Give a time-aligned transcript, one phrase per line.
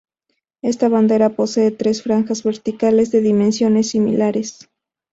[0.63, 4.67] Esta bandera posee tres franjas verticales de dimensiones similares.